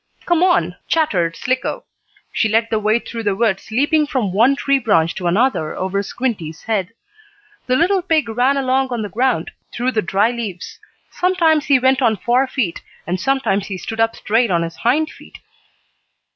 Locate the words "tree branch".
4.55-5.13